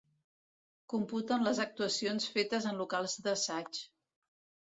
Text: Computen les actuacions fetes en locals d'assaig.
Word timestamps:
Computen 0.93 1.43
les 1.47 1.59
actuacions 1.65 2.27
fetes 2.37 2.67
en 2.71 2.81
locals 2.81 3.15
d'assaig. 3.27 3.83